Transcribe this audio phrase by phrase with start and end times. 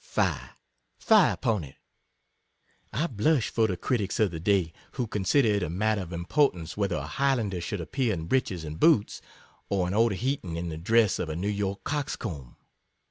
[0.03, 0.33] Fie!
[0.97, 1.75] fie upon it!
[2.91, 6.75] I blush for the critics of the day, who consider it a matter of importance
[6.75, 9.21] whether a Highlander should appear in breeches and boots,
[9.69, 12.55] or an Otaheitan in the dress of a New York cox comb.